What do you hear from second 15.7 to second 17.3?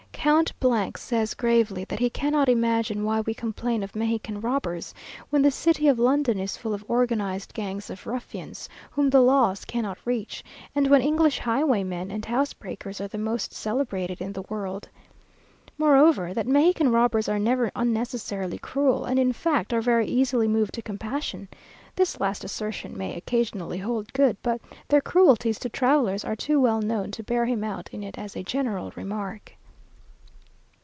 Moreover, that Mexican robbers